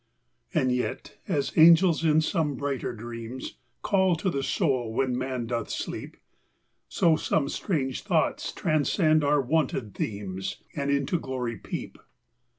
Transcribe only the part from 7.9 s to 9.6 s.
thoughts transcend our